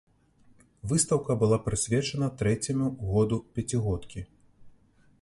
Выстаўка 0.93 1.31
была 1.43 1.59
прысвечана 1.69 2.31
трэцяму 2.41 2.87
году 3.13 3.37
пяцігодкі. 3.57 4.29